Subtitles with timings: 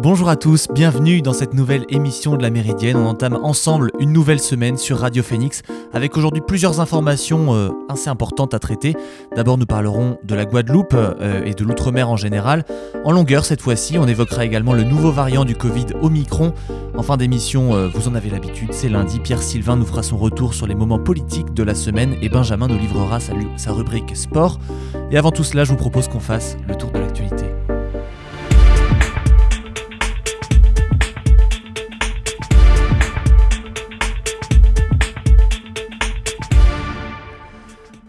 [0.00, 2.96] Bonjour à tous, bienvenue dans cette nouvelle émission de la Méridienne.
[2.96, 5.62] On entame ensemble une nouvelle semaine sur Radio Phoenix
[5.92, 8.94] avec aujourd'hui plusieurs informations euh, assez importantes à traiter.
[9.34, 12.64] D'abord nous parlerons de la Guadeloupe euh, et de l'outre-mer en général.
[13.04, 16.54] En longueur cette fois-ci, on évoquera également le nouveau variant du Covid Omicron.
[16.96, 20.16] En fin d'émission, euh, vous en avez l'habitude, c'est lundi, Pierre Sylvain nous fera son
[20.16, 24.60] retour sur les moments politiques de la semaine et Benjamin nous livrera sa rubrique sport.
[25.10, 27.57] Et avant tout cela, je vous propose qu'on fasse le tour de l'actualité.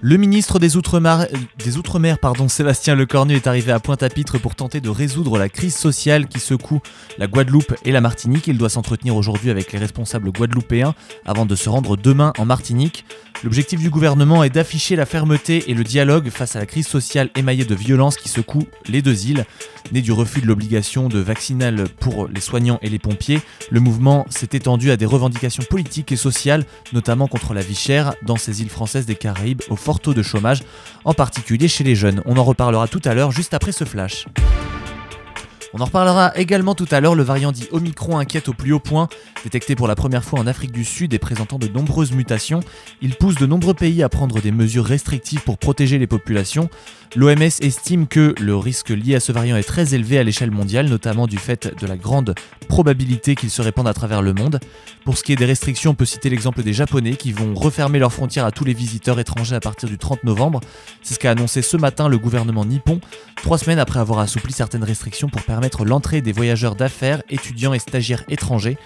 [0.01, 1.27] Le ministre des Outre-mer,
[1.75, 6.39] outre Sébastien Lecornu, est arrivé à Pointe-à-Pitre pour tenter de résoudre la crise sociale qui
[6.39, 6.79] secoue
[7.17, 8.47] la Guadeloupe et la Martinique.
[8.47, 13.03] Il doit s'entretenir aujourd'hui avec les responsables guadeloupéens avant de se rendre demain en Martinique.
[13.43, 17.29] L'objectif du gouvernement est d'afficher la fermeté et le dialogue face à la crise sociale
[17.37, 19.45] émaillée de violence qui secoue les deux îles.
[19.93, 24.25] Né du refus de l'obligation de vaccinal pour les soignants et les pompiers, le mouvement
[24.29, 28.61] s'est étendu à des revendications politiques et sociales, notamment contre la vie chère dans ces
[28.61, 30.61] îles françaises des Caraïbes au taux de chômage,
[31.05, 32.21] en particulier chez les jeunes.
[32.25, 34.27] On en reparlera tout à l'heure juste après ce flash.
[35.73, 38.79] On en reparlera également tout à l'heure, le variant dit Omicron inquiète au plus haut
[38.79, 39.07] point.
[39.43, 42.61] Détecté pour la première fois en Afrique du Sud et présentant de nombreuses mutations,
[43.01, 46.69] il pousse de nombreux pays à prendre des mesures restrictives pour protéger les populations.
[47.15, 50.87] L'OMS estime que le risque lié à ce variant est très élevé à l'échelle mondiale,
[50.87, 52.35] notamment du fait de la grande
[52.67, 54.59] probabilité qu'il se répande à travers le monde.
[55.05, 57.97] Pour ce qui est des restrictions, on peut citer l'exemple des Japonais qui vont refermer
[57.97, 60.59] leurs frontières à tous les visiteurs étrangers à partir du 30 novembre.
[61.01, 63.01] C'est ce qu'a annoncé ce matin le gouvernement nippon,
[63.37, 67.79] trois semaines après avoir assoupli certaines restrictions pour permettre l'entrée des voyageurs d'affaires, étudiants et
[67.79, 68.77] stagiaires étrangers.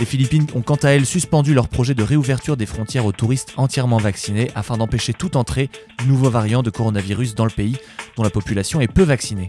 [0.00, 3.52] Les Philippines ont quant à elles suspendu leur projet de réouverture des frontières aux touristes
[3.58, 5.68] entièrement vaccinés afin d'empêcher toute entrée
[5.98, 7.76] du nouveau variant de coronavirus dans le pays
[8.16, 9.48] dont la population est peu vaccinée.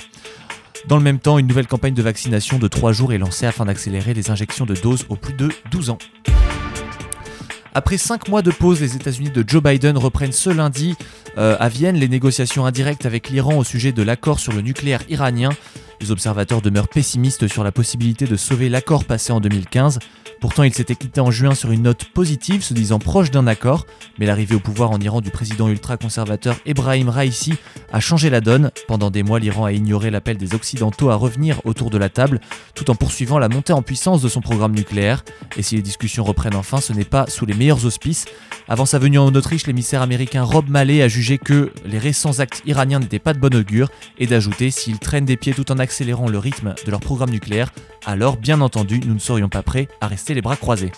[0.89, 3.63] Dans le même temps, une nouvelle campagne de vaccination de 3 jours est lancée afin
[3.63, 5.99] d'accélérer les injections de doses aux plus de 12 ans.
[7.73, 10.95] Après 5 mois de pause, les États-Unis de Joe Biden reprennent ce lundi
[11.37, 15.03] euh, à Vienne les négociations indirectes avec l'Iran au sujet de l'accord sur le nucléaire
[15.07, 15.51] iranien.
[16.01, 19.99] Les observateurs demeurent pessimistes sur la possibilité de sauver l'accord passé en 2015.
[20.39, 23.85] Pourtant, il s'était quitté en juin sur une note positive, se disant proche d'un accord,
[24.17, 27.53] mais l'arrivée au pouvoir en Iran du président ultra-conservateur Ebrahim Raisi
[27.93, 28.71] a changé la donne.
[28.87, 32.39] Pendant des mois, l'Iran a ignoré l'appel des Occidentaux à revenir autour de la table,
[32.73, 35.23] tout en poursuivant la montée en puissance de son programme nucléaire.
[35.57, 38.25] Et si les discussions reprennent enfin, ce n'est pas sous les meilleurs auspices.
[38.67, 42.63] Avant sa venue en Autriche, l'émissaire américain Rob Malley a jugé que les récents actes
[42.65, 45.90] iraniens n'étaient pas de bon augure et d'ajouter s'ils traînent des pieds tout en accélérant
[45.99, 47.71] le rythme de leur programme nucléaire,
[48.05, 50.91] alors bien entendu, nous ne serions pas prêts à rester les bras croisés.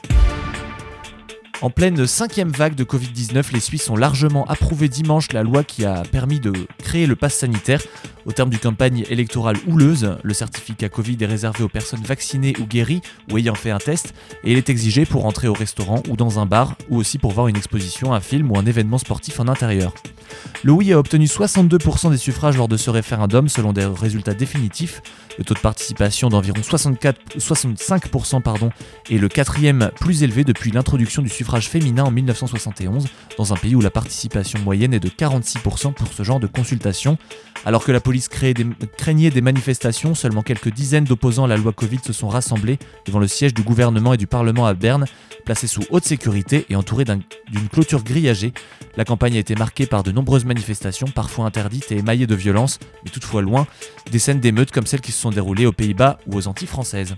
[1.61, 5.85] En pleine cinquième vague de Covid-19, les Suisses ont largement approuvé dimanche la loi qui
[5.85, 7.81] a permis de créer le pass sanitaire.
[8.25, 12.65] Au terme d'une campagne électorale houleuse, le certificat Covid est réservé aux personnes vaccinées ou
[12.65, 13.01] guéries
[13.31, 14.13] ou ayant fait un test
[14.43, 17.31] et il est exigé pour entrer au restaurant ou dans un bar ou aussi pour
[17.31, 19.93] voir une exposition, un film ou un événement sportif en intérieur.
[20.63, 25.01] Le oui a obtenu 62% des suffrages lors de ce référendum selon des résultats définitifs.
[25.37, 28.69] Le taux de participation d'environ 65% pardon,
[29.09, 33.07] est le quatrième plus élevé depuis l'introduction du suffrage féminin en 1971,
[33.37, 37.17] dans un pays où la participation moyenne est de 46% pour ce genre de consultation.
[37.65, 38.29] Alors que la police
[38.95, 43.17] craignait des manifestations, seulement quelques dizaines d'opposants à la loi Covid se sont rassemblés devant
[43.17, 45.05] le siège du gouvernement et du Parlement à Berne,
[45.45, 47.23] placé sous haute sécurité et entouré d'une
[47.71, 48.53] clôture grillagée.
[48.97, 52.77] La campagne a été marquée par de nombreuses manifestations, parfois interdites et émaillées de violence,
[53.03, 53.65] mais toutefois loin
[54.11, 57.15] des scènes d'émeutes comme celles qui se sont déroulées aux Pays-Bas ou aux Antilles françaises.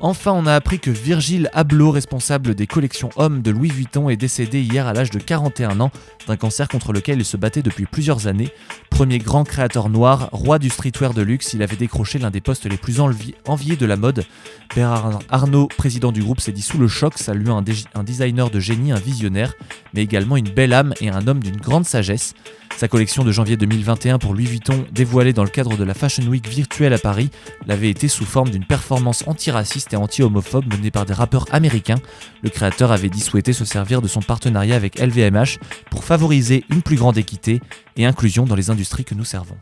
[0.00, 4.16] Enfin, on a appris que Virgile Abloh, responsable des collections hommes de Louis Vuitton, est
[4.16, 5.90] décédé hier à l'âge de 41 ans
[6.26, 8.50] d'un cancer contre lequel il se battait depuis plusieurs années.
[8.90, 12.66] Premier grand créateur noir, roi du streetwear de luxe, il avait décroché l'un des postes
[12.66, 14.24] les plus enviés de la mode.
[14.74, 17.64] Bernard Arnault, président du groupe, s'est dit sous le choc, saluant un,
[17.94, 19.54] un designer de génie, un visionnaire,
[19.94, 22.34] mais également une belle âme et un homme d'une grande sagesse.
[22.76, 26.24] Sa collection de janvier 2021 pour Louis Vuitton, dévoilée dans le cadre de la Fashion
[26.24, 27.30] Week virtuelle à Paris,
[27.66, 31.98] l'avait été sous forme d'une performance antiraciste et anti-homophobe menée par des rappeurs américains.
[32.42, 35.58] Le créateur avait dit souhaiter se servir de son partenariat avec LVMH
[35.90, 37.62] pour favoriser une plus grande équité
[37.96, 39.56] et inclusion dans les industries que nous servons.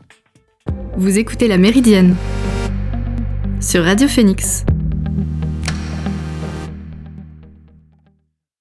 [0.97, 2.15] Vous écoutez La Méridienne
[3.61, 4.65] sur Radio Phoenix.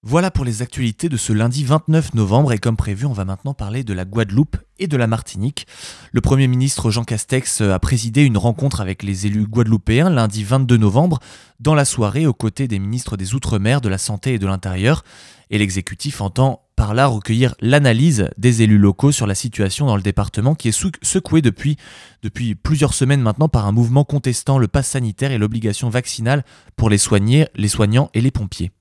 [0.06, 3.55] Voilà pour les actualités de ce lundi 29 novembre et comme prévu, on va maintenant
[3.55, 5.67] parler de la Guadeloupe et de la Martinique.
[6.12, 10.76] Le Premier ministre Jean Castex a présidé une rencontre avec les élus guadeloupéens lundi 22
[10.76, 11.21] novembre
[11.61, 15.05] dans la soirée aux côtés des ministres des Outre-mer, de la Santé et de l'Intérieur.
[15.50, 20.03] Et l'exécutif entend par là recueillir l'analyse des élus locaux sur la situation dans le
[20.03, 21.77] département qui est secoué depuis,
[22.23, 26.44] depuis plusieurs semaines maintenant par un mouvement contestant le pass sanitaire et l'obligation vaccinale
[26.77, 28.73] pour les, soignés, les soignants et les pompiers.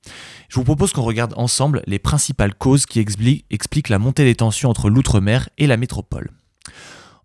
[0.50, 4.70] Je vous propose qu'on regarde ensemble les principales causes qui expliquent la montée des tensions
[4.70, 5.78] entre l'outre-mer et la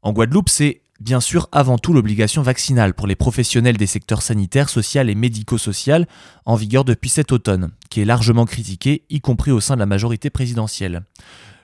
[0.02, 4.68] En Guadeloupe, c'est bien sûr avant tout l'obligation vaccinale pour les professionnels des secteurs sanitaires,
[4.68, 6.06] social et médico-social
[6.44, 9.86] en vigueur depuis cet automne, qui est largement critiquée, y compris au sein de la
[9.86, 11.02] majorité présidentielle.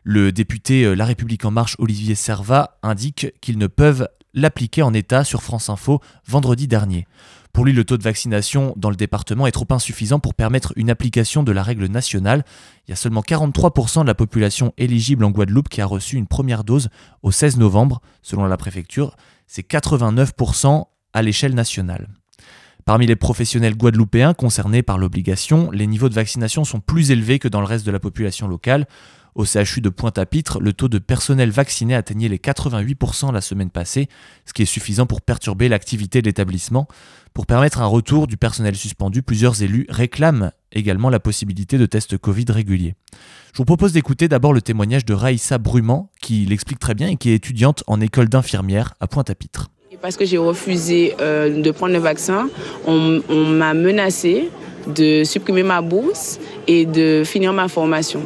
[0.02, 4.92] Le député euh, La République en marche Olivier Servat indique qu'ils ne peuvent l'appliquer en
[4.92, 7.06] état sur France Info vendredi dernier.
[7.54, 10.90] Pour lui, le taux de vaccination dans le département est trop insuffisant pour permettre une
[10.90, 12.44] application de la règle nationale.
[12.86, 16.26] Il y a seulement 43% de la population éligible en Guadeloupe qui a reçu une
[16.26, 16.88] première dose
[17.22, 19.14] au 16 novembre, selon la préfecture.
[19.46, 22.08] C'est 89% à l'échelle nationale.
[22.84, 27.46] Parmi les professionnels guadeloupéens concernés par l'obligation, les niveaux de vaccination sont plus élevés que
[27.46, 28.86] dans le reste de la population locale.
[29.34, 34.08] Au CHU de Pointe-à-Pitre, le taux de personnel vacciné atteignait les 88% la semaine passée,
[34.46, 36.86] ce qui est suffisant pour perturber l'activité de l'établissement.
[37.32, 42.16] Pour permettre un retour du personnel suspendu, plusieurs élus réclament également la possibilité de tests
[42.16, 42.94] Covid réguliers.
[43.52, 47.16] Je vous propose d'écouter d'abord le témoignage de Raïssa Brumant, qui l'explique très bien et
[47.16, 49.70] qui est étudiante en école d'infirmière à Pointe-à-Pitre.
[50.00, 52.48] Parce que j'ai refusé euh, de prendre le vaccin,
[52.86, 54.50] on, on m'a menacé
[54.86, 58.20] de supprimer ma bourse et de finir ma formation.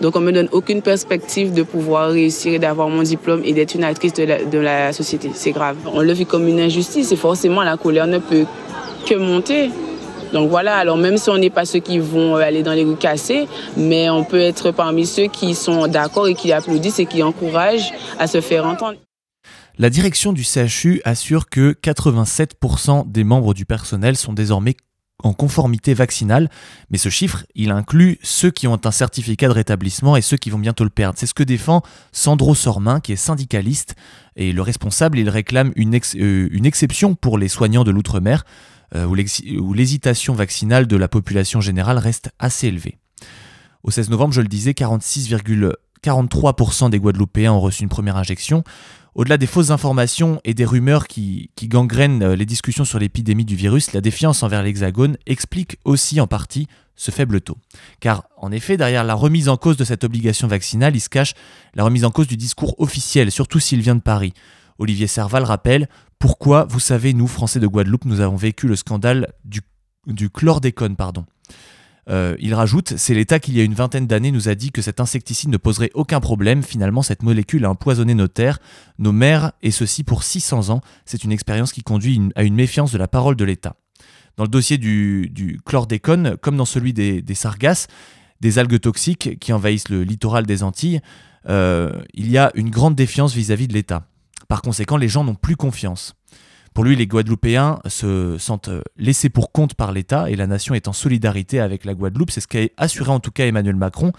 [0.00, 3.84] Donc on me donne aucune perspective de pouvoir réussir d'avoir mon diplôme et d'être une
[3.84, 5.30] actrice de la, société.
[5.34, 5.76] C'est grave.
[5.86, 8.44] On le vit comme une injustice et forcément la colère ne peut
[9.06, 9.70] que monter.
[10.32, 12.96] Donc voilà, alors même si on n'est pas ceux qui vont aller dans les rues
[12.96, 13.46] cassées,
[13.76, 17.92] mais on peut être parmi ceux qui sont d'accord et qui applaudissent et qui encouragent
[18.18, 18.98] à se faire entendre.
[19.78, 24.76] La direction du CHU assure que 87% des membres du personnel sont désormais
[25.22, 26.50] en conformité vaccinale,
[26.90, 30.50] mais ce chiffre, il inclut ceux qui ont un certificat de rétablissement et ceux qui
[30.50, 31.18] vont bientôt le perdre.
[31.18, 31.82] C'est ce que défend
[32.12, 33.94] Sandro Sormin, qui est syndicaliste,
[34.36, 38.44] et le responsable, il réclame une, euh, une exception pour les soignants de l'outre-mer,
[38.94, 42.98] euh, où l'hésitation vaccinale de la population générale reste assez élevée.
[43.82, 48.64] Au 16 novembre, je le disais, 46,43% des Guadeloupéens ont reçu une première injection.
[49.14, 53.54] Au-delà des fausses informations et des rumeurs qui, gangrènent euh, les discussions sur l'épidémie du
[53.54, 56.66] virus, la défiance envers l'Hexagone explique aussi en partie
[56.96, 57.58] ce faible taux.
[58.00, 61.34] Car en effet, derrière la remise en cause de cette obligation vaccinale, il se cache
[61.74, 64.32] la remise en cause du discours officiel, surtout s'il vient de Paris.
[64.78, 65.88] Olivier Serval rappelle
[66.18, 69.60] pourquoi, vous savez, nous, Français de Guadeloupe, nous avons vécu le scandale du,
[70.06, 70.96] du chlordécone.
[70.96, 71.24] Pardon.
[72.10, 74.70] Euh, il rajoute, c'est l'État qui il y a une vingtaine d'années nous a dit
[74.72, 76.62] que cet insecticide ne poserait aucun problème.
[76.62, 78.58] Finalement, cette molécule a empoisonné nos terres,
[78.98, 80.80] nos mers, et ceci pour 600 ans.
[81.04, 83.76] C'est une expérience qui conduit à une méfiance de la parole de l'État.
[84.36, 87.86] Dans le dossier du, chlordécone, comme dans celui des, sargasses,
[88.40, 91.00] des algues toxiques qui envahissent le littoral des Antilles,
[91.48, 94.08] euh, il y a une grande défiance vis à -vis de l'État.
[94.48, 96.14] Par conséquent, les gens n'ont plus confiance.
[96.74, 100.88] Pour lui, les Guadeloupéens se sentent laissés pour compte par l'État et la nation est
[100.88, 102.32] en solidarité avec la Guadeloupe.
[102.32, 104.10] C'est ce qu'a assuré en tout cas Emmanuel Macron,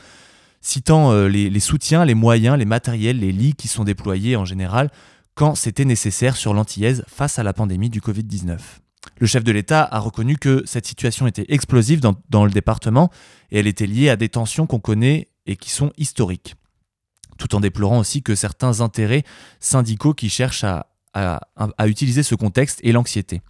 [0.62, 4.90] citant euh, les, soutiens, les moyens, les matériels, les lits qui sont déployés en général
[5.36, 8.58] quand c'était nécessaire sur l'Antillaise face à la pandémie du Covid-19.
[9.20, 13.12] Le chef de l'État a reconnu que cette situation était explosive dans, le département
[13.52, 16.56] et elle était liée à des tensions qu'on connaît et qui sont historiques.
[17.38, 19.24] Tout en déplorant aussi que certains intérêts
[19.60, 23.42] syndicaux qui cherchent à, à, utiliser ce contexte et l'anxiété.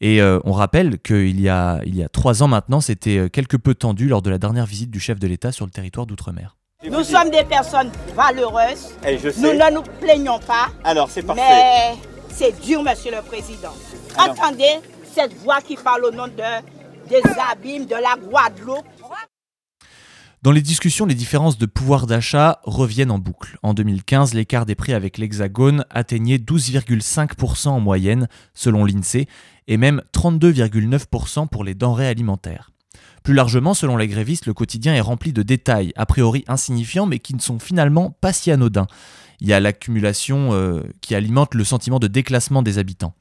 [0.00, 3.28] Et euh, on rappelle qu'il y a, il y a trois ans maintenant, c'était euh,
[3.28, 6.06] quelque peu tendu lors de la dernière visite du chef de l'État sur le territoire
[6.06, 6.56] d'outre-mer.
[6.84, 8.90] Nous sommes des personnes valeureuses.
[9.06, 10.68] Et Nous ne nous plaignons pas.
[10.84, 11.42] Alors, c'est parfait.
[11.42, 11.96] Mais
[12.28, 13.72] c'est dur, Monsieur le Président.
[14.18, 14.80] Entendez
[15.14, 18.84] cette voix qui parle au nom de, des abîmes de la Guadeloupe.
[20.42, 23.58] Dans les discussions, les différences de pouvoir d'achat reviennent en boucle.
[23.62, 29.26] En 2015, l'écart des prix avec l'Hexagone atteignait 12,5% en moyenne, selon l'INSEE,
[29.66, 32.70] et même 32,9% pour les denrées alimentaires.
[33.24, 37.18] Plus largement, selon les grévistes, le quotidien est rempli de détails, a priori insignifiants, mais
[37.18, 38.86] qui ne sont finalement pas si anodins.
[39.40, 43.14] Il y a l'accumulation euh, qui alimente le sentiment de déclassement des habitants.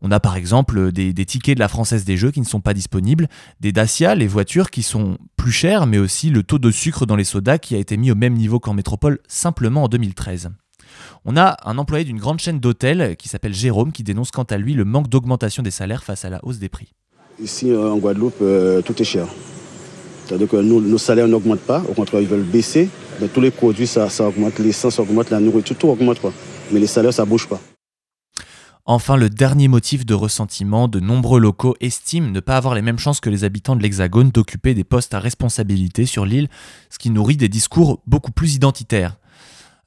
[0.00, 2.74] On a par exemple des, tickets de la Française des Jeux qui ne sont pas
[2.74, 3.28] disponibles,
[3.60, 7.16] des Dacia, les voitures qui sont plus chères, mais aussi le taux de sucre dans
[7.16, 10.50] les sodas qui a été mis au même niveau qu'en métropole simplement en 2013.
[11.24, 14.56] On a un employé d'une grande chaîne d'hôtels qui s'appelle Jérôme qui dénonce quant à
[14.56, 16.94] lui le manque d'augmentation des salaires face à la hausse des prix.
[17.42, 19.26] Ici euh, en Guadeloupe, euh, tout est cher.
[20.26, 22.90] C'est-à-dire que nos salaires n'augmentent pas, au contraire, ils veulent baisser.
[23.32, 26.20] Tous les produits, ça, ça augmente, l'essence augmente, la nourriture, tout augmente.
[26.70, 27.58] Mais les salaires, ça ne bouge pas.
[28.90, 32.98] Enfin, le dernier motif de ressentiment, de nombreux locaux estiment ne pas avoir les mêmes
[32.98, 36.48] chances que les habitants de l'Hexagone d'occuper des postes à responsabilité sur l'île,
[36.88, 39.18] ce qui nourrit des discours beaucoup plus identitaires.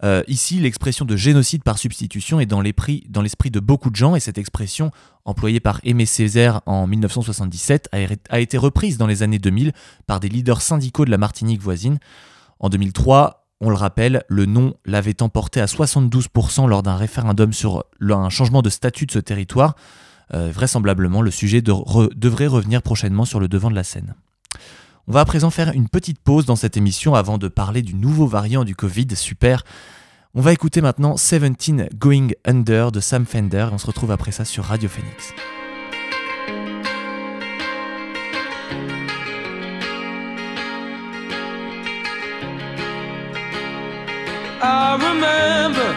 [0.03, 4.20] Euh, ici, l'expression de génocide par substitution est dans l'esprit de beaucoup de gens et
[4.20, 4.91] cette expression,
[5.25, 7.89] employée par Aimé Césaire en 1977,
[8.29, 9.74] a, été reprise dans les années 2000
[10.05, 11.98] par des leaders syndicaux de la Martinique voisine.
[12.60, 17.86] En 2003, on le rappelle, le nom l'avait emporté à 72% lors d'un référendum sur
[18.01, 19.75] un changement de statut de ce territoire.
[20.34, 24.15] Euh, vraisemblablement, le sujet devrait revenir prochainement sur le devant de la scène.
[25.08, 27.94] On va à présent faire une petite pause dans cette émission avant de parler du
[27.94, 29.63] nouveau variant du Covid, super.
[30.34, 34.32] On va écouter maintenant 17 Going Under de Sam Fender et on se retrouve après
[34.32, 35.34] ça sur Radio Phoenix.
[44.74, 45.90] I remember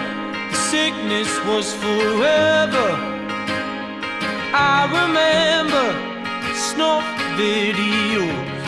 [0.50, 2.88] the sickness was forever.
[4.50, 5.86] I remember
[6.66, 7.06] snuff
[7.38, 8.58] videos.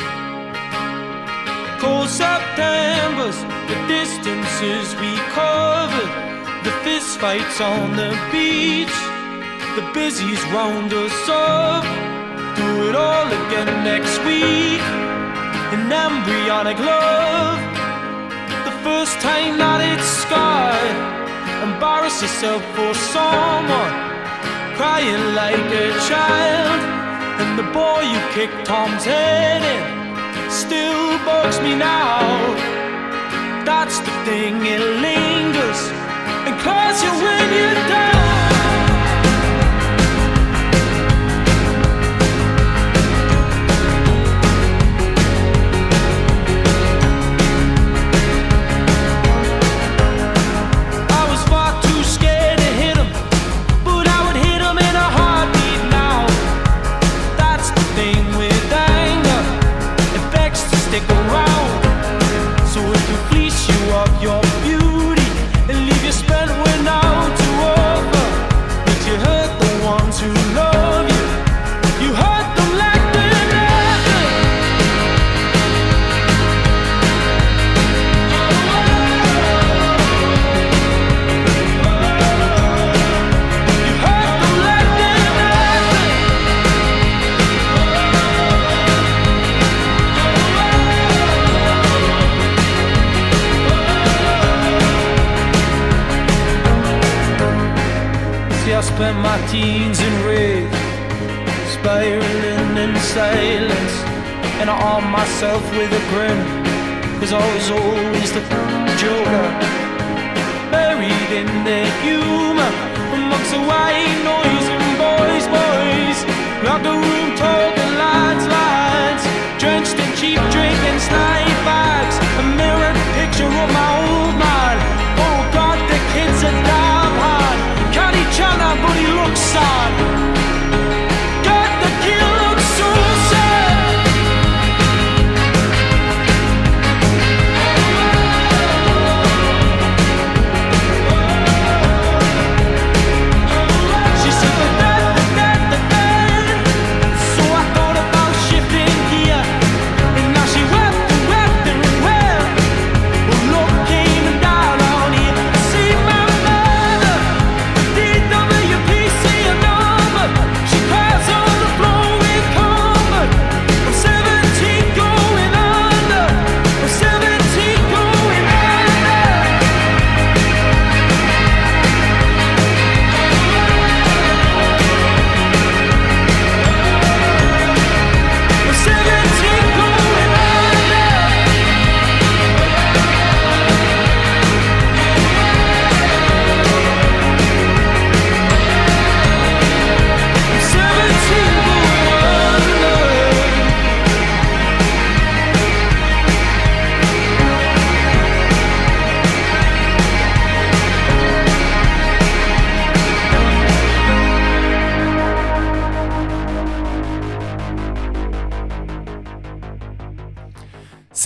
[1.82, 3.34] Cold Septembers,
[3.66, 6.12] the distances we covered,
[6.62, 8.96] the fist fights on the beach,
[9.74, 11.82] the busies round us up.
[12.54, 14.86] Do it all again next week.
[15.74, 17.58] An embryonic love,
[18.86, 20.98] first time that it's scarred.
[21.66, 23.94] Embarrass yourself for someone,
[24.78, 26.80] crying like a child,
[27.40, 29.82] and the boy you kicked Tom's head in
[30.62, 32.22] still bugs me now.
[33.68, 35.80] That's the thing, it lingers
[36.46, 38.15] and calls you when you're down.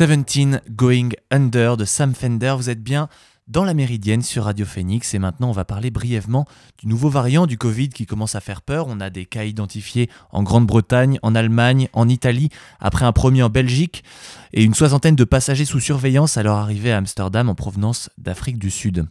[0.01, 2.55] 17 Going Under de Sam Fender.
[2.57, 3.11] Vous êtes bien
[3.49, 6.47] dans la Méridienne sur Radio Phoenix et maintenant on va parler brièvement
[6.79, 8.87] du nouveau variant du Covid qui commence à faire peur.
[8.89, 12.49] On a des cas identifiés en Grande-Bretagne, en Allemagne, en Italie,
[12.81, 14.03] après un premier en Belgique
[14.55, 18.59] et une soixantaine de passagers sous surveillance à leur arrivée à Amsterdam en provenance d'Afrique
[18.59, 19.05] du Sud.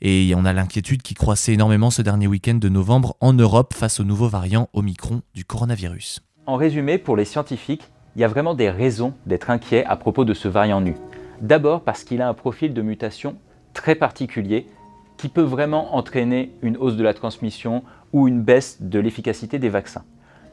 [0.00, 4.00] Et on a l'inquiétude qui croissait énormément ce dernier week-end de novembre en Europe face
[4.00, 6.22] au nouveau variant Omicron du coronavirus.
[6.46, 10.24] En résumé, pour les scientifiques, il y a vraiment des raisons d'être inquiets à propos
[10.24, 10.96] de ce variant nu.
[11.40, 13.36] D'abord parce qu'il a un profil de mutation
[13.72, 14.66] très particulier
[15.16, 19.68] qui peut vraiment entraîner une hausse de la transmission ou une baisse de l'efficacité des
[19.68, 20.04] vaccins.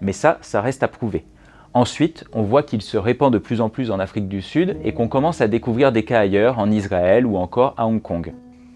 [0.01, 1.25] Mais ça, ça reste à prouver.
[1.73, 4.93] Ensuite, on voit qu'il se répand de plus en plus en Afrique du Sud et
[4.93, 8.33] qu'on commence à découvrir des cas ailleurs, en Israël ou encore à Hong Kong.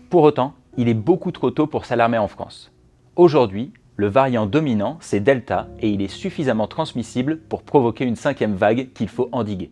[0.10, 2.72] Pour autant, il est beaucoup trop tôt pour s'alarmer en France.
[3.16, 8.56] Aujourd'hui, le variant dominant, c'est Delta, et il est suffisamment transmissible pour provoquer une cinquième
[8.56, 9.72] vague qu'il faut endiguer.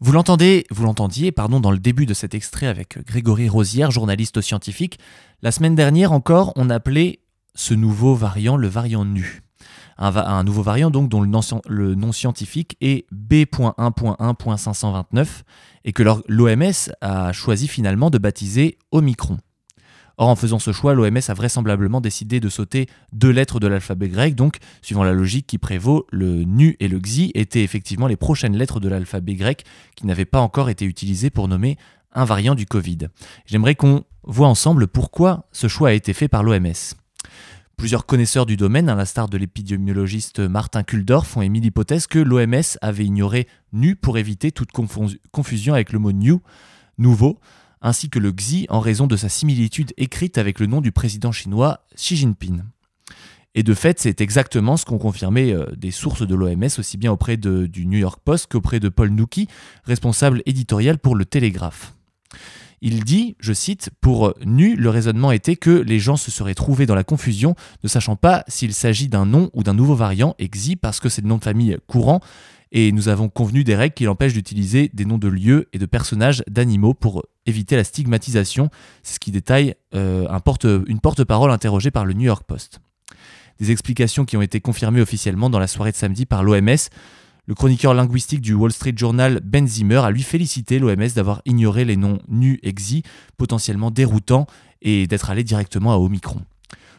[0.00, 4.40] Vous l'entendez, vous l'entendiez, pardon, dans le début de cet extrait avec Grégory Rosière, journaliste
[4.40, 4.98] scientifique.
[5.40, 7.20] La semaine dernière encore, on appelait
[7.54, 9.42] ce nouveau variant le variant nu.
[9.96, 15.42] Un, nouveau variant donc dont le nom, le nom scientifique est B.1.1.529
[15.84, 19.38] et que l'OMS a choisi finalement de baptiser Omicron.
[20.16, 24.08] Or, en faisant ce choix, l'OMS a vraisemblablement décidé de sauter deux lettres de l'alphabet
[24.08, 28.16] grec, donc, suivant la logique qui prévaut, le nu et le xi étaient effectivement les
[28.16, 29.64] prochaines lettres de l'alphabet grec
[29.96, 31.76] qui n'avaient pas encore été utilisées pour nommer
[32.12, 33.08] un variant du Covid.
[33.46, 36.94] J'aimerais qu'on voit ensemble pourquoi ce choix a été fait par l'OMS.
[37.76, 42.78] Plusieurs connaisseurs du domaine, à l'instar de l'épidémiologiste Martin Kuldorf, ont émis l'hypothèse que l'OMS
[42.80, 46.40] avait ignoré nu pour éviter toute confusion avec le mot new,
[46.98, 47.40] nouveau,
[47.84, 51.30] ainsi que le Xi en raison de sa similitude écrite avec le nom du président
[51.30, 52.62] chinois Xi Jinping.
[53.54, 57.12] Et de fait, c'est exactement ce qu'ont confirmé euh, des sources de l'OMS, aussi bien
[57.12, 59.46] auprès du New York Post qu'auprès de Paul Nuki,
[59.84, 61.94] responsable éditorial pour le Télégraphe.
[62.80, 66.86] Il dit, je cite, Pour Nu, le raisonnement était que les gens se seraient trouvés
[66.86, 70.76] dans la confusion, ne sachant pas s'il s'agit d'un nom ou d'un nouveau variant, Xi
[70.76, 72.20] parce que c'est le nom de famille courant,
[72.74, 75.86] et nous avons convenu des règles qui l'empêchent d'utiliser des noms de lieux et de
[75.86, 78.68] personnages d'animaux pour éviter la stigmatisation.
[79.04, 80.26] Ce qui détaille euh,
[80.88, 82.80] une porte-parole interrogée par le New York Post.
[83.60, 86.90] Des explications qui ont été confirmées officiellement dans la soirée de samedi par l'OMS.
[87.46, 91.84] Le chroniqueur linguistique du Wall Street Journal, Ben Zimmer, a lui félicité l'OMS d'avoir ignoré
[91.84, 93.04] les noms nu et xi,
[93.36, 94.46] potentiellement déroutants,
[94.82, 96.40] et d'être allé directement à Omicron.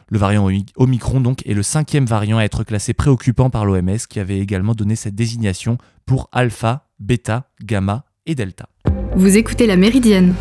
[0.08, 4.20] Le variant Omicron donc est le cinquième variant à être classé préoccupant par l'OMS qui
[4.20, 8.68] avait également donné cette désignation pour alpha, bêta, gamma et delta.
[9.16, 10.34] Vous écoutez la Méridienne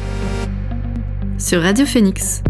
[1.40, 2.44] sur Radio Phoenix.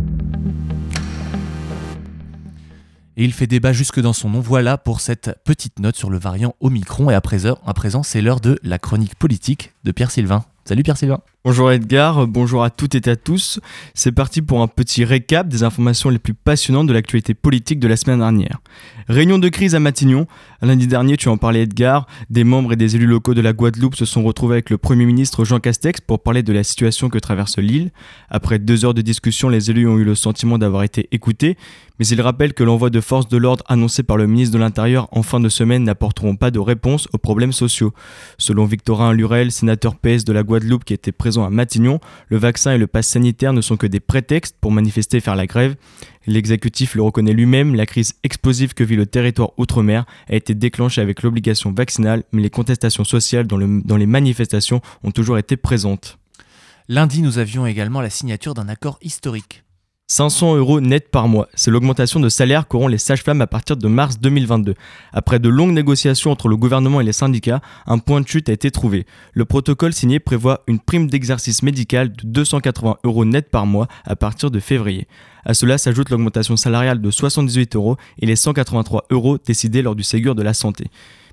[3.15, 4.41] Et il fait débat jusque dans son nom.
[4.41, 7.09] Voilà pour cette petite note sur le variant Omicron.
[7.09, 10.43] Et à présent, à présent c'est l'heure de la chronique politique de Pierre Sylvain.
[10.65, 11.21] Salut Pierre Sylvain.
[11.47, 13.59] Bonjour Edgar, bonjour à toutes et à tous.
[13.93, 17.87] C'est parti pour un petit récap des informations les plus passionnantes de l'actualité politique de
[17.87, 18.61] la semaine dernière.
[19.07, 20.25] Réunion de crise à Matignon.
[20.63, 23.93] Lundi dernier, tu en parlais Edgar, des membres et des élus locaux de la Guadeloupe
[23.93, 27.19] se sont retrouvés avec le Premier ministre Jean Castex pour parler de la situation que
[27.19, 27.91] traverse l'île.
[28.31, 31.57] Après deux heures de discussion, les élus ont eu le sentiment d'avoir été écoutés,
[31.99, 35.07] mais ils rappellent que l'envoi de forces de l'ordre annoncé par le ministre de l'Intérieur
[35.11, 37.93] en fin de semaine n'apporteront pas de réponse aux problèmes sociaux.
[38.39, 42.73] Selon Victorin Lurel, sénateur PS de la Guadeloupe qui était présent à Matignon, le vaccin
[42.73, 45.75] et le pass sanitaire ne sont que des prétextes pour manifester et faire la grève.
[46.27, 51.01] L'exécutif le reconnaît lui-même, la crise explosive que vit le territoire outre-mer a été déclenchée
[51.01, 56.17] avec l'obligation vaccinale, mais les contestations sociales dans, dans les manifestations ont toujours été présentes.
[56.87, 59.64] Lundi, nous avions également la signature d'un accord historique.
[60.07, 61.47] 500 euros net par mois.
[61.55, 64.75] C'est l'augmentation de salaire qu'auront les sages-femmes à partir de mars 2022.
[65.11, 68.53] Après de longues négociations entre le gouvernement et les syndicats, un point de chute a
[68.53, 69.07] été trouvé.
[69.33, 74.15] Le protocole signé prévoit une prime d'exercice médical de 280 euros net par mois à
[74.15, 75.07] partir de février.
[75.43, 80.03] À cela s'ajoute l'augmentation salariale de 78 euros et les 183 euros décidés lors du
[80.03, 80.85] Ségur de la santé.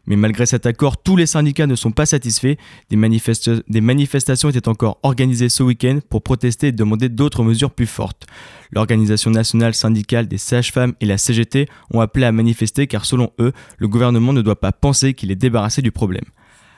[0.06, 2.54] Mais malgré cet accord, tous les syndicats ne sont pas satisfaits.
[2.90, 8.26] Des, manifestations étaient encore organisées ce week-end pour protester et demander d'autres mesures plus fortes.
[8.72, 13.52] L'Organisation nationale syndicale des sages-femmes et la CGT ont appelé à manifester car selon eux,
[13.78, 16.24] le gouvernement ne doit pas penser qu'il est débarrassé du problème.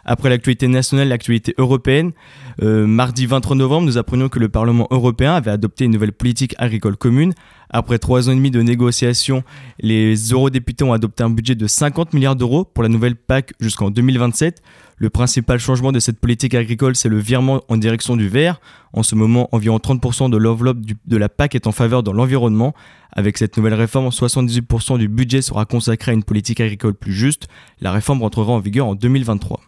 [0.04, 2.12] Après l'actualité nationale, l'actualité européenne,
[2.62, 6.54] euh, mardi 23 novembre, nous apprenions que le Parlement européen avait adopté une nouvelle politique
[6.58, 7.32] agricole commune.
[7.70, 9.42] Après trois ans et demi de négociations,
[9.80, 13.90] les eurodéputés ont adopté un budget de 50 milliards d'euros pour la nouvelle PAC jusqu'en
[13.90, 14.62] 2027.
[14.96, 18.60] Le principal changement de cette politique agricole, c'est le virement en direction du vert.
[18.92, 22.74] En ce moment, environ 30% de l'enveloppe de la PAC est en faveur de l'environnement.
[23.10, 27.48] Avec cette nouvelle réforme, 78% du budget sera consacré à une politique agricole plus juste.
[27.80, 29.60] La réforme rentrera en vigueur en 2023.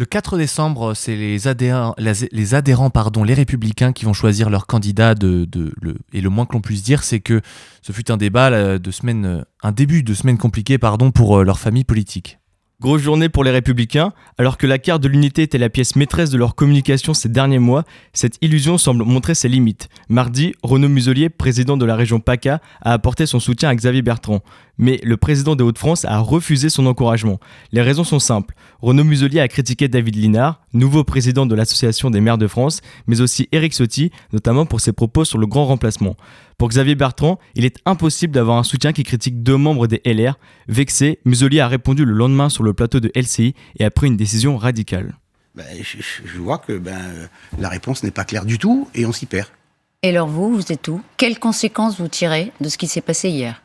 [0.00, 2.54] Le 4 décembre, c'est les adhérents, les
[2.90, 5.14] pardon, les républicains qui vont choisir leur candidat.
[5.14, 7.42] De, le, et le moins que l'on puisse dire, c'est que
[7.82, 11.58] ce fut un débat de semaine, un début de semaine compliqué pardon, pour euh, leur
[11.58, 12.38] famille politique.
[12.80, 16.30] Grosse journée pour les républicains, alors que la carte de l'unité était la pièce maîtresse
[16.30, 17.84] de leur communication ces derniers mois,
[18.14, 19.90] cette illusion semble montrer ses limites.
[20.08, 24.40] Mardi, Renaud Muselier, président de la région PACA, a apporté son soutien à Xavier Bertrand
[24.80, 27.38] mais le président des Hauts-de-France a refusé son encouragement.
[27.70, 28.54] Les raisons sont simples.
[28.80, 33.20] Renaud Muselier a critiqué David Linard, nouveau président de l'Association des maires de France, mais
[33.20, 36.16] aussi Éric Sotti, notamment pour ses propos sur le grand remplacement.
[36.56, 40.38] Pour Xavier Bertrand, il est impossible d'avoir un soutien qui critique deux membres des LR.
[40.66, 44.16] Vexé, Muselier a répondu le lendemain sur le plateau de LCI et a pris une
[44.16, 45.14] décision radicale.
[45.54, 49.26] Ben, je, vois que ben, la réponse n'est pas claire du tout et on s'y
[49.26, 49.48] perd.
[50.02, 51.02] Et alors vous, vous êtes où?
[51.18, 53.60] Quelles conséquences vous tirez de ce qui s'est passé hier?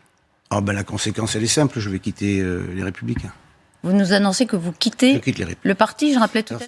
[0.49, 3.33] Ah ben la conséquence, elle est simple, je vais quitter euh, les Républicains.
[3.83, 5.21] Vous nous annoncez que vous quittez
[5.63, 6.67] le parti, je rappelais tout à l'heure.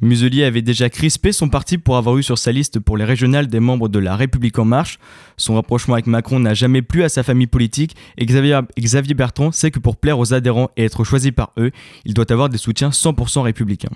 [0.00, 3.48] Muselier avait déjà crispé son parti pour avoir eu sur sa liste pour les régionales
[3.48, 4.98] des membres de la République en marche.
[5.36, 9.52] Son rapprochement avec Macron n'a jamais plu à sa famille politique et Xavier, Xavier Bertrand
[9.52, 11.70] sait que pour plaire aux adhérents et être choisi par eux,
[12.06, 13.92] il doit avoir des soutiens 100% républicains.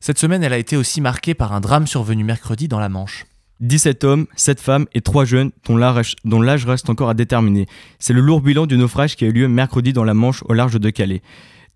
[0.00, 3.26] Cette semaine, elle a été aussi marquée par un drame survenu mercredi dans la Manche.
[3.62, 7.66] 17 hommes, 7 femmes et 3 jeunes dont l'âge reste encore à déterminer.
[7.98, 10.52] C'est le lourd bilan du naufrage qui a eu lieu mercredi dans la Manche au
[10.52, 11.22] large de Calais.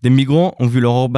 [0.03, 1.09] Des migrants ont vu leur,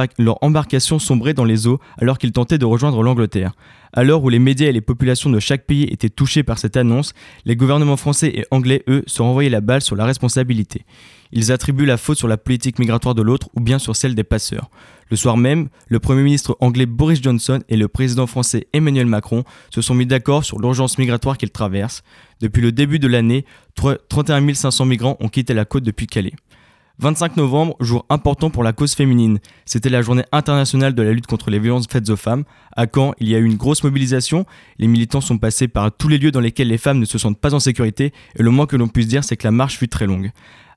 [0.42, 3.52] embarcation sombrer dans les eaux alors qu'ils tentaient de rejoindre l'Angleterre.
[3.92, 6.78] À l'heure où les médias et les populations de chaque pays étaient touchés par cette
[6.78, 7.12] annonce,
[7.44, 10.86] les gouvernements français et anglais, eux, se renvoyaient la balle sur la responsabilité.
[11.32, 14.24] Ils attribuent la faute sur la politique migratoire de l'autre ou bien sur celle des
[14.24, 14.70] passeurs.
[15.10, 19.44] Le soir même, le Premier ministre anglais Boris Johnson et le président français Emmanuel Macron
[19.70, 22.02] se sont mis d'accord sur l'urgence migratoire qu'ils traversent.
[22.40, 23.44] Depuis le début de l'année,
[24.08, 26.34] 31 500 migrants ont quitté la côte depuis Calais.
[27.00, 29.38] 25 novembre, jour important pour la cause féminine.
[29.64, 32.44] C'était la journée internationale de la lutte contre les violences faites aux femmes.
[32.76, 34.44] À Caen, il y a eu une grosse mobilisation.
[34.78, 37.40] Les militants sont passés par tous les lieux dans lesquels les femmes ne se sentent
[37.40, 39.88] pas en sécurité et le moins que l'on puisse dire, c'est que la marche fut
[39.88, 40.30] très longue.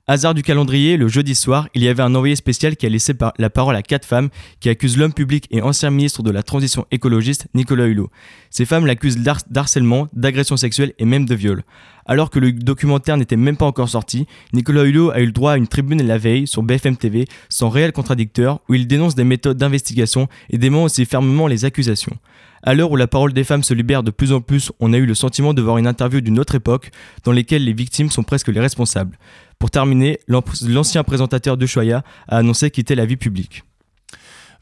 [0.06, 3.14] Hasard du calendrier, le jeudi soir, il y avait un envoyé spécial qui a laissé
[3.38, 4.28] la parole à quatre femmes
[4.60, 8.10] qui accusent l'homme public et ancien ministre de la transition écologiste, Nicolas Hulot.
[8.50, 9.16] Ces femmes l'accusent
[9.48, 11.62] d'harcèlement, d'agression sexuelle et même de viol.
[12.06, 15.52] Alors que le documentaire n'était même pas encore sorti, Nicolas Hulot a eu le droit
[15.52, 19.24] à une tribune la veille sur BFM TV sans réel contradicteur où il dénonce des
[19.24, 22.16] méthodes d'investigation et dément aussi fermement les accusations.
[22.62, 24.96] À l'heure où la parole des femmes se libère de plus en plus, on a
[24.96, 26.90] eu le sentiment de voir une interview d'une autre époque
[27.24, 29.18] dans laquelle les victimes sont presque les responsables.
[29.58, 33.64] Pour terminer, l'ancien présentateur de Choya a annoncé quitter la vie publique.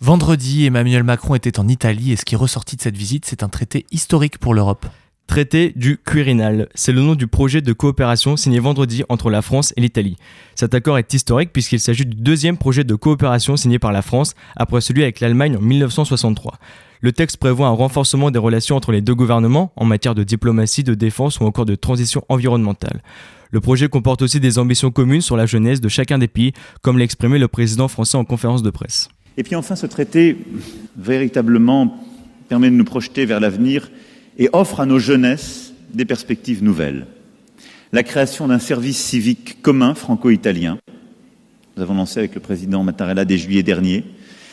[0.01, 3.45] Vendredi, Emmanuel Macron était en Italie et ce qui est ressorti de cette visite, c'est
[3.45, 4.87] un traité historique pour l'Europe.
[5.33, 9.73] Traité du Quirinal, c'est le nom du projet de coopération signé vendredi entre la France
[9.79, 10.19] et l'Italie.
[10.55, 14.35] Cet accord est historique puisqu'il s'agit du deuxième projet de coopération signé par la France
[14.57, 16.59] après celui avec l'Allemagne en 1963.
[17.01, 20.85] Le texte prévoit un renforcement des relations entre les deux gouvernements en matière de diplomatie,
[20.85, 23.01] de défense ou encore de transition environnementale.
[23.53, 26.99] Le projet comporte aussi des ambitions communes sur la jeunesse de chacun des pays, comme
[26.99, 29.09] l'a exprimé le président français en conférence de presse.
[29.39, 30.37] Et puis enfin, ce traité
[30.95, 31.97] véritablement
[32.51, 33.89] permet de nous projeter vers l'avenir
[34.39, 37.07] et offre à nos jeunesses des perspectives nouvelles.
[37.93, 40.79] La création d'un service civique commun franco-italien.
[41.77, 44.05] Nous avons lancé avec le président Mattarella dès juillet dernier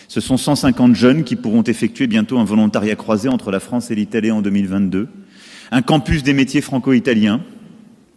[0.09, 3.95] ce sont 150 jeunes qui pourront effectuer bientôt un volontariat croisé entre la France et
[3.95, 5.07] l'Italie en 2022.
[5.71, 7.41] Un campus des métiers franco-italiens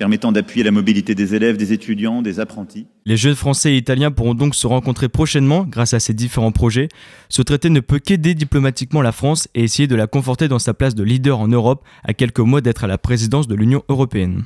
[0.03, 2.89] permettant d'appuyer la mobilité des élèves, des étudiants, des apprentis.
[3.07, 6.89] Les jeunes français et italiens pourront donc se rencontrer prochainement grâce à ces différents projets.
[7.29, 10.75] Ce traité ne peut qu'aider diplomatiquement la France et essayer de la conforter dans sa
[10.75, 14.43] place de leader en Europe à quelques mois d'être à la présidence de l'Union européenne.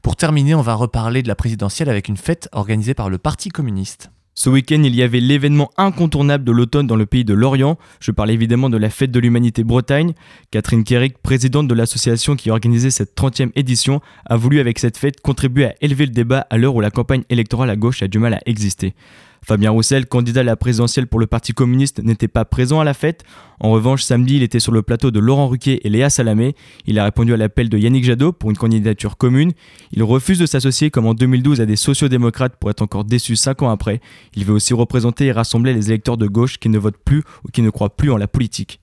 [0.00, 3.48] Pour terminer, on va reparler de la présidentielle avec une fête organisée par le Parti
[3.48, 4.12] communiste.
[4.42, 7.76] Ce week-end, il y avait l'événement incontournable de l'automne dans le pays de l'Orient.
[8.00, 10.14] Je parle évidemment de la Fête de l'Humanité Bretagne.
[10.50, 14.96] Catherine Kerrick, présidente de l'association qui a organisé cette 30e édition, a voulu avec cette
[14.96, 18.08] fête contribuer à élever le débat à l'heure où la campagne électorale à gauche a
[18.08, 18.94] du mal à exister.
[19.42, 22.94] Fabien Roussel, candidat à la présidentielle pour le Parti communiste, n'était pas présent à la
[22.94, 23.24] fête.
[23.58, 26.54] En revanche, samedi, il était sur le plateau de Laurent Ruquier et Léa Salamé.
[26.86, 29.52] Il a répondu à l'appel de Yannick Jadot pour une candidature commune.
[29.92, 33.62] Il refuse de s'associer comme en 2012 à des sociodémocrates pour être encore déçu cinq
[33.62, 34.00] ans après.
[34.34, 37.50] Il veut aussi représenter et rassembler les électeurs de gauche qui ne votent plus ou
[37.52, 38.79] qui ne croient plus en la politique.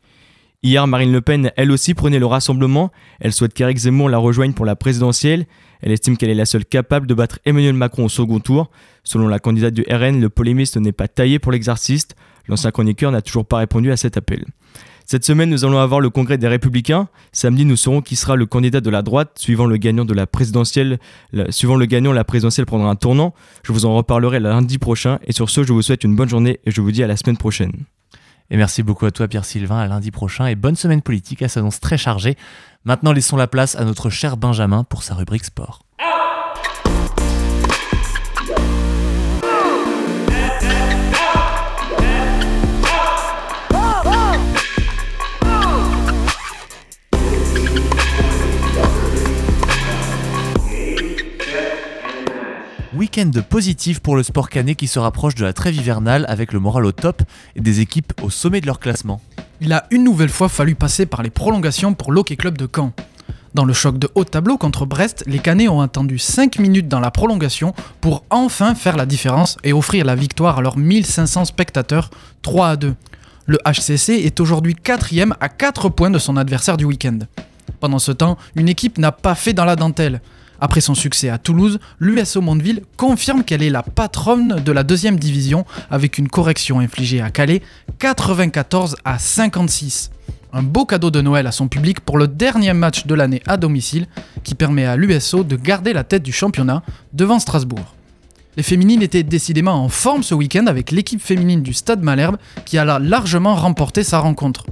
[0.67, 2.91] Hier, Marine Le Pen, elle aussi, prenait le rassemblement.
[3.21, 5.45] Elle souhaite qu'Éric Zemmour la rejoigne pour la présidentielle.
[5.79, 8.69] Elle estime qu'elle est la seule capable de battre Emmanuel Macron au second tour.
[9.05, 12.09] Selon la candidate du RN, le polémiste n'est pas taillé pour l'exercice.
[12.49, 14.43] L'ancien chroniqueur n'a toujours pas répondu à cet appel.
[15.05, 17.07] Cette semaine, nous allons avoir le congrès des Républicains.
[17.31, 19.39] Samedi, nous saurons qui sera le candidat de la droite.
[19.39, 20.99] Suivant le gagnant de la présidentielle,
[21.49, 23.33] suivant le gagnant, la présidentielle prendra un tournant.
[23.63, 25.19] Je vous en reparlerai lundi prochain.
[25.27, 27.15] Et sur ce, je vous souhaite une bonne journée et je vous dis à la
[27.15, 27.71] semaine prochaine.
[28.49, 31.79] Et merci beaucoup à toi Pierre-Sylvain, à lundi prochain et bonne semaine politique, elle s'annonce
[31.79, 32.37] très chargée.
[32.85, 35.86] Maintenant laissons la place à notre cher Benjamin pour sa rubrique sport.
[52.97, 56.59] Week-end positif pour le sport canet qui se rapproche de la trêve hivernale avec le
[56.59, 57.21] moral au top
[57.55, 59.21] et des équipes au sommet de leur classement.
[59.61, 62.93] Il a une nouvelle fois fallu passer par les prolongations pour l'Hockey Club de Caen.
[63.53, 66.99] Dans le choc de haut tableau contre Brest, les Canets ont attendu 5 minutes dans
[66.99, 72.09] la prolongation pour enfin faire la différence et offrir la victoire à leurs 1500 spectateurs
[72.41, 72.95] 3 à 2.
[73.45, 77.19] Le HCC est aujourd'hui quatrième à 4 points de son adversaire du week-end.
[77.79, 80.19] Pendant ce temps, une équipe n'a pas fait dans la dentelle.
[80.59, 85.19] Après son succès à Toulouse, l'USO Mondeville confirme qu'elle est la patronne de la deuxième
[85.19, 87.61] division avec une correction infligée à Calais
[87.99, 90.11] 94 à 56.
[90.53, 93.57] Un beau cadeau de Noël à son public pour le dernier match de l'année à
[93.57, 94.07] domicile
[94.43, 96.81] qui permet à l'USO de garder la tête du championnat
[97.13, 97.93] devant Strasbourg.
[98.55, 102.79] Les féminines étaient décidément en forme ce week-end avec l'équipe féminine du Stade Malherbe qui
[102.79, 104.65] a largement remporté sa rencontre.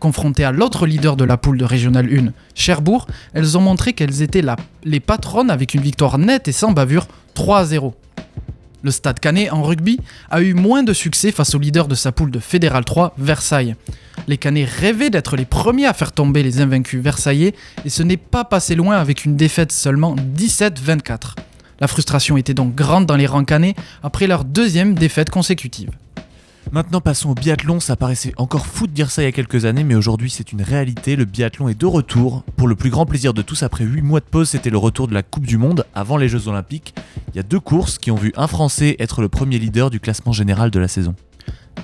[0.00, 4.22] Confrontées à l'autre leader de la poule de Régional 1, Cherbourg, elles ont montré qu'elles
[4.22, 4.44] étaient
[4.84, 7.94] les patronnes avec une victoire nette et sans bavure 3 à 0.
[8.82, 9.98] Le Stade Canet en rugby
[10.30, 13.74] a eu moins de succès face au leader de sa poule de Fédéral 3, Versailles.
[14.28, 18.16] Les Canets rêvaient d'être les premiers à faire tomber les invaincus versaillais et ce n'est
[18.16, 21.34] pas passé loin avec une défaite seulement 17-24.
[21.80, 25.90] La frustration était donc grande dans les rangs canets après leur deuxième défaite consécutive.
[26.70, 29.64] Maintenant passons au biathlon, ça paraissait encore fou de dire ça il y a quelques
[29.64, 32.44] années, mais aujourd'hui c'est une réalité, le biathlon est de retour.
[32.56, 35.08] Pour le plus grand plaisir de tous, après 8 mois de pause, c'était le retour
[35.08, 36.94] de la Coupe du Monde avant les Jeux Olympiques.
[37.32, 39.98] Il y a deux courses qui ont vu un Français être le premier leader du
[39.98, 41.14] classement général de la saison.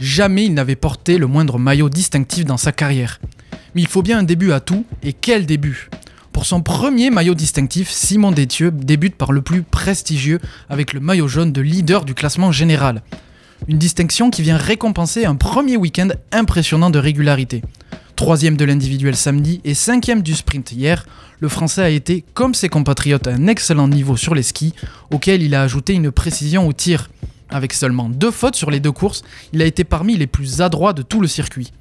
[0.01, 3.21] Jamais il n'avait porté le moindre maillot distinctif dans sa carrière.
[3.75, 5.89] Mais il faut bien un début à tout, et quel début?
[6.33, 11.29] Pour son premier maillot distinctif, Simon Détieux débute par le plus prestigieux avec le maillot
[11.29, 13.03] jaune de leader du classement général.
[13.67, 17.63] Une distinction qui vient récompenser un premier week-end impressionnant de régularité.
[18.15, 21.07] Troisième de l'individuel samedi et cinquième du sprint hier,
[21.41, 24.75] le Français a été, comme ses compatriotes, à un excellent niveau sur les skis,
[25.11, 27.11] auquel il a ajouté une précision au tir.
[27.49, 29.23] Avec seulement deux fautes sur les deux courses,
[29.55, 31.73] il a été parmi les plus adroits de tout le circuit.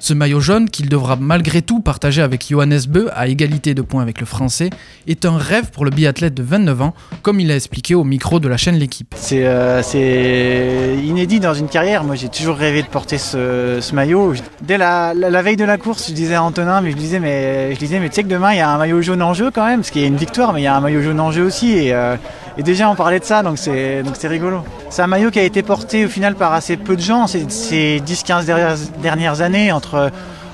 [0.00, 4.02] Ce maillot jaune, qu'il devra malgré tout partager avec Johannes Beu à égalité de points
[4.02, 4.70] avec le français,
[5.06, 8.40] est un rêve pour le biathlète de 29 ans, comme il a expliqué au micro
[8.40, 9.14] de la chaîne L'équipe.
[9.16, 12.04] C'est euh, inédit dans une carrière.
[12.04, 14.34] Moi, j'ai toujours rêvé de porter ce, maillot.
[14.62, 17.78] Dès la, veille de la course, je disais à Antonin, mais je disais, mais je
[17.78, 19.66] disais, mais tu sais que demain il y a un maillot jaune en jeu quand
[19.66, 21.30] même, parce qu'il y a une victoire, mais il y a un maillot jaune en
[21.30, 21.72] jeu aussi.
[21.72, 22.16] Et, euh,
[22.56, 24.62] et déjà, on parlait de ça, donc c'est donc c'est rigolo.
[24.90, 27.48] C'est un maillot qui a été porté au final par assez peu de gens ces,
[27.48, 30.10] ces 10-15 dernières, dernières années entre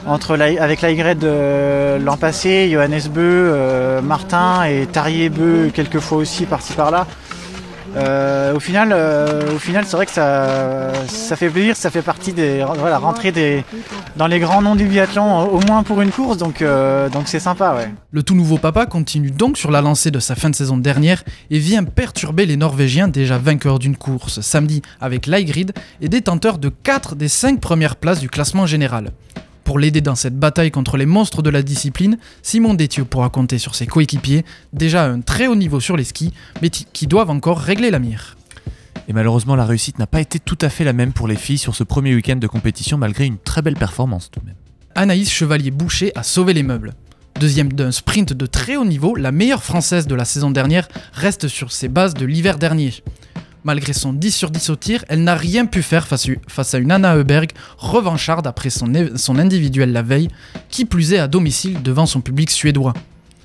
[0.06, 6.00] entre avec la Y de l'an passé, Johannes Beu, euh, Martin et Tarier Beu quelques
[6.00, 7.06] fois aussi par-ci par-là.
[7.96, 12.02] Euh, au final, euh, au final, c'est vrai que ça, ça fait plaisir, ça fait
[12.02, 13.64] partie des, voilà, rentrer des,
[14.16, 17.40] dans les grands noms du biathlon, au moins pour une course, donc, euh, donc c'est
[17.40, 17.92] sympa, ouais.
[18.12, 21.24] Le tout nouveau papa continue donc sur la lancée de sa fin de saison dernière
[21.50, 26.68] et vient perturber les Norvégiens déjà vainqueurs d'une course samedi avec l'Aigrid et détenteurs de
[26.68, 29.10] 4 des 5 premières places du classement général.
[29.64, 33.58] Pour l'aider dans cette bataille contre les monstres de la discipline, Simon Détieux pourra compter
[33.58, 37.30] sur ses coéquipiers, déjà à un très haut niveau sur les skis, mais qui doivent
[37.30, 38.36] encore régler la mire.
[39.08, 41.58] Et malheureusement, la réussite n'a pas été tout à fait la même pour les filles
[41.58, 44.54] sur ce premier week-end de compétition, malgré une très belle performance tout de même.
[44.94, 46.94] Anaïs Chevalier-Boucher a sauvé les meubles.
[47.38, 51.48] Deuxième d'un sprint de très haut niveau, la meilleure française de la saison dernière reste
[51.48, 52.92] sur ses bases de l'hiver dernier.
[53.62, 56.90] Malgré son 10 sur 10 au tir, elle n'a rien pu faire face à une
[56.90, 58.94] Anna Heuberg revancharde après son,
[59.38, 60.28] individuel la veille,
[60.70, 62.94] qui plus est à domicile devant son public suédois.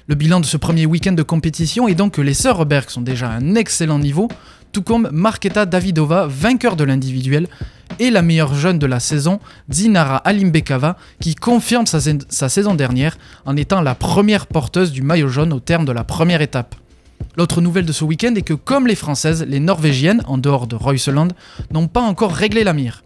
[0.08, 3.02] Le bilan de ce premier week-end de compétition est donc que les sœurs Heuberg sont
[3.02, 4.30] déjà à un excellent niveau,
[4.72, 7.48] tout comme Marketa Davidova, vainqueur de l'individuel,
[8.00, 13.58] et la meilleure jeune de la saison, Zinara Alimbekava, qui confirme sa saison dernière en
[13.58, 16.76] étant la première porteuse du maillot jaune au terme de la première étape.
[17.38, 20.76] L'autre nouvelle de ce week-end est que, comme les Françaises, les Norvégiennes, en dehors de
[20.76, 21.30] Royceland,
[21.72, 23.04] n'ont pas encore réglé la mire.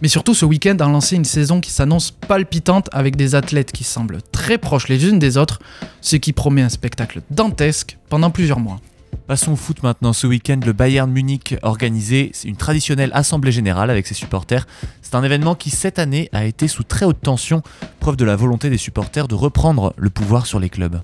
[0.00, 3.84] Mais surtout, ce week-end a lancé une saison qui s'annonce palpitante avec des athlètes qui
[3.84, 5.58] semblent très proches les unes des autres,
[6.00, 8.80] ce qui promet un spectacle dantesque pendant plusieurs mois.
[9.26, 10.12] Passons au foot maintenant.
[10.12, 14.66] Ce week-end, le Bayern Munich organisé une traditionnelle assemblée générale avec ses supporters.
[15.02, 17.62] C'est un événement qui, cette année, a été sous très haute tension,
[18.00, 21.00] preuve de la volonté des supporters de reprendre le pouvoir sur les clubs.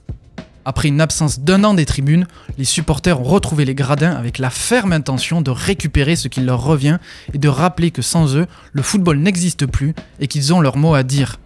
[0.64, 4.50] Après une absence d'un an des tribunes, les supporters ont retrouvé les gradins avec la
[4.50, 6.98] ferme intention de récupérer ce qui leur revient
[7.32, 10.94] et de rappeler que sans eux, le football n'existe plus et qu'ils ont leur mot
[10.94, 11.38] à dire.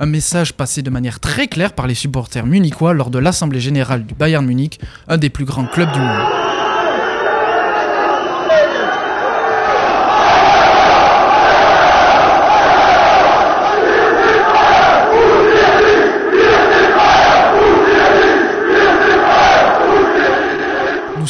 [0.00, 4.06] Un message passé de manière très claire par les supporters munichois lors de l'Assemblée générale
[4.06, 6.37] du Bayern Munich, un des plus grands clubs du monde.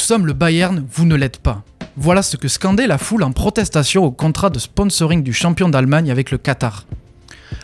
[0.09, 1.63] Sommes le Bayern, vous ne l'êtes pas.
[1.99, 6.11] Voilà ce que scandait la foule en protestation au contrat de sponsoring du champion d'Allemagne
[6.11, 6.87] avec le Qatar.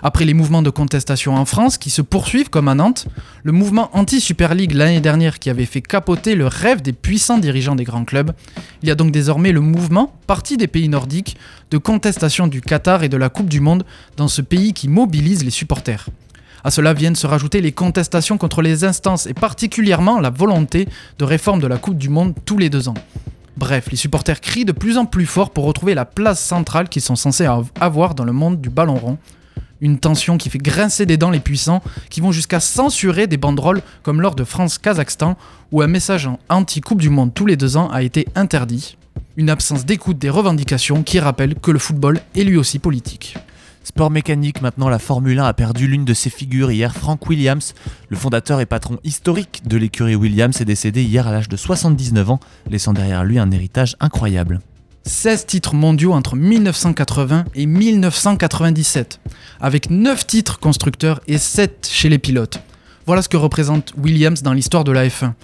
[0.02, 3.06] Après les mouvements de contestation en France qui se poursuivent comme à Nantes,
[3.44, 7.76] le mouvement anti-Super League l'année dernière qui avait fait capoter le rêve des puissants dirigeants
[7.76, 8.32] des grands clubs,
[8.82, 11.38] il y a donc désormais le mouvement, parti des pays nordiques,
[11.70, 13.86] de contestation du Qatar et de la Coupe du Monde
[14.18, 16.10] dans ce pays qui mobilise les supporters.
[16.64, 21.24] À cela viennent se rajouter les contestations contre les instances et particulièrement la volonté de
[21.24, 22.94] réforme de la Coupe du Monde tous les deux ans.
[23.58, 27.02] Bref, les supporters crient de plus en plus fort pour retrouver la place centrale qu'ils
[27.02, 27.46] sont censés
[27.78, 29.18] avoir dans le monde du ballon rond.
[29.82, 33.82] Une tension qui fait grincer des dents les puissants, qui vont jusqu'à censurer des banderoles
[34.02, 35.36] comme lors de France-Kazakhstan,
[35.70, 38.96] où un message anti-Coupe du Monde tous les deux ans a été interdit.
[39.36, 43.36] Une absence d'écoute des revendications qui rappelle que le football est lui aussi politique.
[43.84, 46.94] Sport mécanique, maintenant la Formule 1 a perdu l'une de ses figures hier.
[46.94, 47.74] Frank Williams,
[48.08, 52.30] le fondateur et patron historique de l'écurie Williams, est décédé hier à l'âge de 79
[52.30, 54.60] ans, laissant derrière lui un héritage incroyable.
[55.04, 59.20] 16 titres mondiaux entre 1980 et 1997,
[59.60, 62.60] avec 9 titres constructeurs et 7 chez les pilotes.
[63.04, 65.34] Voilà ce que représente Williams dans l'histoire de la F1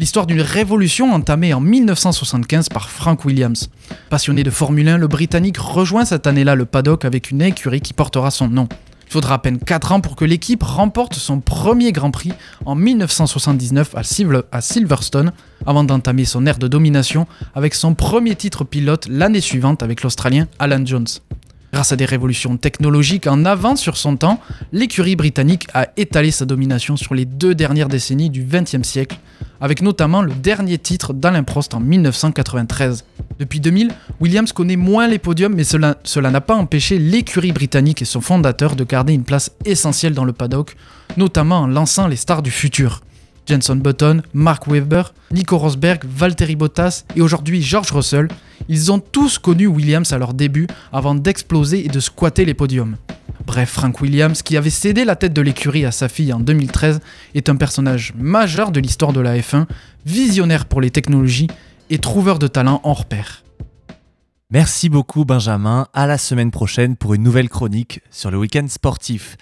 [0.00, 3.68] l'histoire d'une révolution entamée en 1975 par Frank Williams.
[4.08, 7.92] Passionné de Formule 1, le Britannique rejoint cette année-là le paddock avec une écurie qui
[7.92, 8.66] portera son nom.
[9.06, 12.32] Il faudra à peine 4 ans pour que l'équipe remporte son premier Grand Prix
[12.64, 15.32] en 1979 à Silverstone,
[15.66, 20.46] avant d'entamer son ère de domination avec son premier titre pilote l'année suivante avec l'Australien
[20.58, 21.08] Alan Jones.
[21.72, 24.40] Grâce à des révolutions technologiques en avance sur son temps,
[24.72, 29.18] l'écurie britannique a étalé sa domination sur les deux dernières décennies du XXe siècle,
[29.60, 33.04] avec notamment le dernier titre d'Alain Prost en 1993.
[33.38, 38.04] Depuis 2000, Williams connaît moins les podiums, mais cela n'a pas empêché l'écurie britannique et
[38.06, 40.76] son fondateur de garder une place essentielle dans le paddock,
[41.16, 43.00] notamment en lançant les stars du futur.
[43.50, 48.28] Jenson Button, Mark Webber, Nico Rosberg, Valtteri Bottas et aujourd'hui George Russell,
[48.68, 52.96] ils ont tous connu Williams à leur début avant d'exploser et de squatter les podiums.
[53.44, 57.00] Bref, Frank Williams, qui avait cédé la tête de l'écurie à sa fille en 2013,
[57.34, 59.66] est un personnage majeur de l'histoire de la F1,
[60.06, 61.48] visionnaire pour les technologies
[61.90, 63.42] et trouveur de talent hors pair.
[64.52, 69.36] Merci beaucoup Benjamin, à la semaine prochaine pour une nouvelle chronique sur le week-end sportif.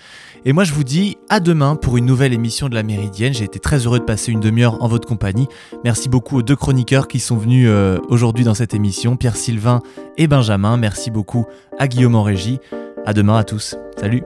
[0.44, 3.33] Et moi je vous dis à demain pour une nouvelle émission de la Méridienne.
[3.33, 5.49] J'ai été très heureux de passer une demi-heure en votre compagnie.
[5.83, 9.81] Merci beaucoup aux deux chroniqueurs qui sont venus euh, aujourd'hui dans cette émission, Pierre Sylvain
[10.18, 10.77] et Benjamin.
[10.77, 11.47] Merci beaucoup
[11.79, 12.59] à Guillaume en régie.
[13.07, 13.77] À demain à tous.
[13.99, 14.25] Salut